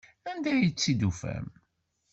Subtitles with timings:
[0.29, 1.47] Anda ay tt-id-tufam?